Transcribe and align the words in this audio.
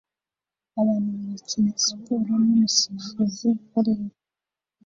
Abantu 0.81 1.11
bakina 1.27 1.71
siporo 1.83 2.31
numusifuzi 2.45 3.49
bareba 3.71 4.15